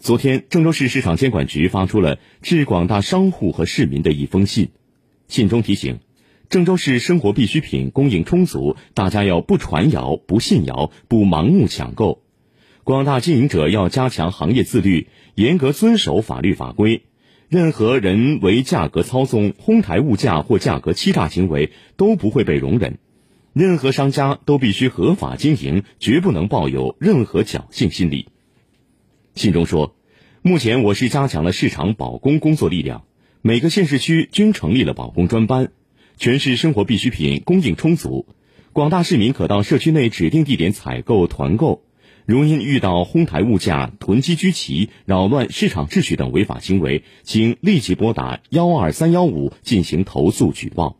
[0.00, 4.70] 昨天，郑州市市场监管局发出了致广大商户和市民的一封信，
[5.26, 5.98] 信中提醒，
[6.48, 12.22] 郑州市生活必需品供应充足，大家要不传谣、不信谣、不盲目抢购。
[12.84, 17.02] 广大经营者要加强行业自律，严格遵守法律法规。
[17.48, 22.98] 任何人为价格操纵、哄抬物价或价格欺诈行为都不会被容忍。
[23.52, 28.28] 任何商家都必须合法经营，绝不能抱有任何侥幸心理。
[29.38, 29.94] 信中说，
[30.42, 33.04] 目前我市加强了市场保供工作力量，
[33.40, 35.70] 每个县市区均成立了保供专班，
[36.16, 38.26] 全市生活必需品供应充足，
[38.72, 41.84] 广大市民可到社区内指定地点采购团购。
[42.26, 50.97] 如因遇到哄抬物价、囤积居奇、扰乱市场秩序等违法行为，请立即拨打幺二三幺五进行投诉举报。